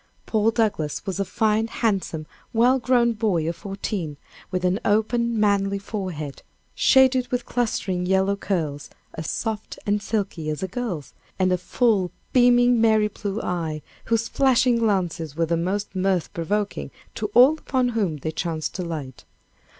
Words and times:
Paul 0.25 0.49
Douglass 0.49 1.05
was 1.05 1.19
a 1.19 1.23
fine, 1.25 1.67
handsome, 1.67 2.25
well 2.53 2.79
grown 2.79 3.13
boy 3.13 3.47
of 3.47 3.55
fourteen, 3.55 4.17
with 4.49 4.65
an 4.65 4.79
open, 4.83 5.39
manly 5.39 5.77
forehead, 5.77 6.41
shaded 6.73 7.27
with 7.27 7.45
clustering, 7.45 8.07
yellow 8.07 8.35
curls, 8.35 8.89
as 9.13 9.29
soft 9.29 9.77
and 9.85 10.01
silky 10.01 10.49
as 10.49 10.63
a 10.63 10.67
girl's, 10.67 11.13
and 11.37 11.51
a 11.51 11.57
full, 11.59 12.09
beaming, 12.33 12.81
merry 12.81 13.09
blue 13.09 13.39
eye, 13.43 13.83
whose 14.05 14.27
flashing 14.27 14.77
glances 14.79 15.35
were 15.35 15.45
the 15.45 15.55
most 15.55 15.95
mirth 15.95 16.33
provoking 16.33 16.89
to 17.13 17.29
all 17.35 17.59
upon 17.59 17.89
whom 17.89 18.17
they 18.17 18.31
chanced 18.31 18.73
to 18.73 18.83
light. 18.83 19.23